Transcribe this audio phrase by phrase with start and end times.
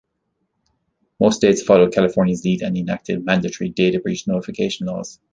[1.19, 5.19] Most states followed California's lead and enacted mandatory data breach notification laws.